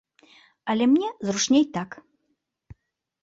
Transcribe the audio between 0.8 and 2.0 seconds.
мне зручней так!